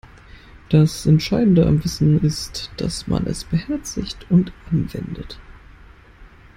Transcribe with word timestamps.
Das 0.69 1.05
Entscheidende 1.05 1.67
am 1.67 1.83
Wissen 1.83 2.19
ist, 2.23 2.71
dass 2.77 3.05
man 3.05 3.27
es 3.27 3.43
beherzigt 3.43 4.25
und 4.31 4.51
anwendet. 4.71 5.37